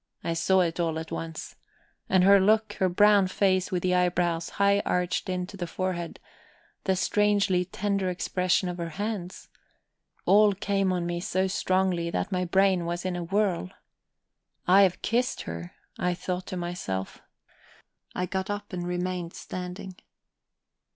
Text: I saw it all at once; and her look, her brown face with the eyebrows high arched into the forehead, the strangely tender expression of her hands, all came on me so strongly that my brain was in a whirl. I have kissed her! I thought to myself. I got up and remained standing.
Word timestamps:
I 0.23 0.33
saw 0.33 0.61
it 0.61 0.79
all 0.79 0.97
at 0.97 1.11
once; 1.11 1.55
and 2.09 2.23
her 2.23 2.39
look, 2.39 2.73
her 2.79 2.89
brown 2.89 3.27
face 3.27 3.71
with 3.71 3.83
the 3.83 3.93
eyebrows 3.93 4.49
high 4.57 4.79
arched 4.79 5.29
into 5.29 5.57
the 5.57 5.67
forehead, 5.67 6.19
the 6.85 6.95
strangely 6.95 7.65
tender 7.65 8.09
expression 8.09 8.67
of 8.67 8.79
her 8.79 8.89
hands, 8.97 9.47
all 10.25 10.53
came 10.55 10.91
on 10.91 11.05
me 11.05 11.19
so 11.19 11.45
strongly 11.45 12.09
that 12.09 12.31
my 12.31 12.45
brain 12.45 12.87
was 12.87 13.05
in 13.05 13.15
a 13.15 13.23
whirl. 13.23 13.69
I 14.67 14.81
have 14.81 15.03
kissed 15.03 15.41
her! 15.41 15.73
I 15.99 16.15
thought 16.15 16.47
to 16.47 16.57
myself. 16.57 17.19
I 18.15 18.25
got 18.25 18.49
up 18.49 18.73
and 18.73 18.87
remained 18.87 19.33
standing. 19.35 19.97